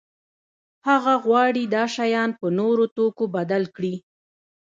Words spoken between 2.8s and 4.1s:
توکو بدل کړي.